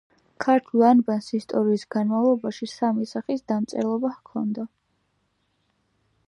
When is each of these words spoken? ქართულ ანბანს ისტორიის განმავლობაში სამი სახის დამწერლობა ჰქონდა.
ქართულ 0.43 0.83
ანბანს 0.85 1.27
ისტორიის 1.39 1.83
განმავლობაში 1.95 2.69
სამი 2.73 3.05
სახის 3.13 3.45
დამწერლობა 3.53 4.13
ჰქონდა. 4.17 4.67